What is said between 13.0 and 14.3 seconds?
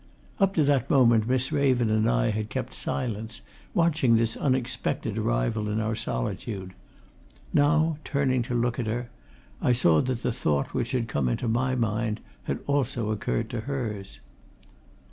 occurred to hers.